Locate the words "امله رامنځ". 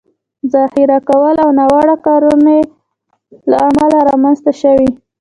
3.69-4.37